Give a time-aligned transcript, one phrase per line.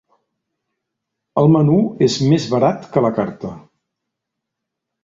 [1.41, 1.75] El menú
[2.09, 3.57] és més barat que la carta.